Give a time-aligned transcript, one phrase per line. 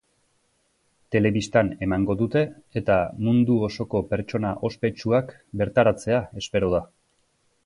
[1.15, 2.41] Telebistan emango dute
[2.81, 2.95] eta
[3.27, 6.87] mundu osoko pertsona ospetsuak bertaratzea espero da.